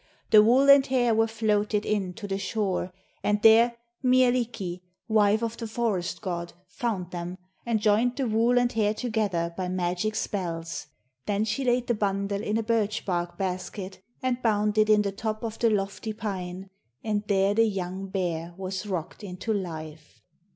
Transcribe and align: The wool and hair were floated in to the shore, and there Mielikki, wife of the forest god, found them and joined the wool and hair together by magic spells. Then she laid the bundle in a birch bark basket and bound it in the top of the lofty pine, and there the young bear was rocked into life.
The 0.31 0.41
wool 0.41 0.67
and 0.67 0.83
hair 0.87 1.13
were 1.13 1.27
floated 1.27 1.85
in 1.85 2.13
to 2.15 2.27
the 2.27 2.39
shore, 2.39 2.91
and 3.23 3.39
there 3.43 3.75
Mielikki, 4.03 4.81
wife 5.07 5.43
of 5.43 5.57
the 5.57 5.67
forest 5.67 6.21
god, 6.23 6.53
found 6.65 7.11
them 7.11 7.37
and 7.67 7.79
joined 7.79 8.15
the 8.15 8.27
wool 8.27 8.57
and 8.57 8.71
hair 8.71 8.95
together 8.95 9.53
by 9.55 9.67
magic 9.67 10.15
spells. 10.15 10.87
Then 11.27 11.45
she 11.45 11.63
laid 11.63 11.85
the 11.85 11.93
bundle 11.93 12.41
in 12.41 12.57
a 12.57 12.63
birch 12.63 13.05
bark 13.05 13.37
basket 13.37 14.01
and 14.23 14.41
bound 14.41 14.79
it 14.79 14.89
in 14.89 15.03
the 15.03 15.11
top 15.11 15.43
of 15.43 15.59
the 15.59 15.69
lofty 15.69 16.13
pine, 16.13 16.71
and 17.03 17.23
there 17.27 17.53
the 17.53 17.65
young 17.67 18.07
bear 18.07 18.55
was 18.57 18.87
rocked 18.87 19.23
into 19.23 19.53
life. 19.53 20.19